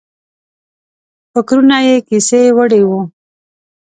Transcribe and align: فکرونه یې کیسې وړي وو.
فکرونه 1.31 1.77
یې 1.87 1.95
کیسې 2.07 2.41
وړي 2.57 2.81
وو. 2.89 3.01